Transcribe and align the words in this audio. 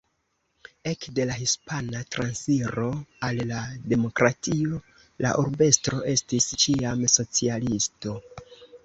Ekde 0.91 1.25
la 1.31 1.33
Hispana 1.41 1.99
Transiro 2.15 2.85
al 3.27 3.41
la 3.51 3.59
Demokratio 3.93 4.79
la 5.27 5.35
urbestro 5.45 6.01
estis 6.15 6.49
ĉiam 6.65 7.05
socialisto. 7.19 8.17